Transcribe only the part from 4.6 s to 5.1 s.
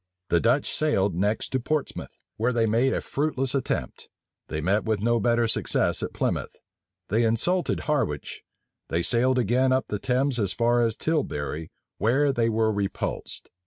with